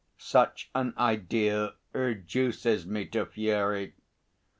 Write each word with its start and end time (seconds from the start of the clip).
Such 0.17 0.71
an 0.73 0.95
idea 0.97 1.75
reduces 1.93 2.87
me 2.87 3.05
to 3.09 3.23
fury. 3.27 3.93